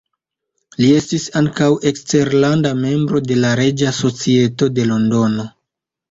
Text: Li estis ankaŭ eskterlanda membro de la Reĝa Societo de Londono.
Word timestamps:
Li 0.77 0.85
estis 0.99 1.25
ankaŭ 1.41 1.67
eskterlanda 1.91 2.71
membro 2.79 3.21
de 3.31 3.37
la 3.41 3.51
Reĝa 3.59 3.91
Societo 3.97 4.71
de 4.79 4.87
Londono. 4.93 5.47